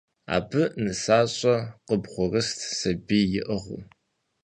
Абы 0.35 0.63
нысащӏэ 0.83 1.55
къыбгъурыст 1.87 2.59
сабий 2.79 3.25
иӏыгъыу. 3.39 3.81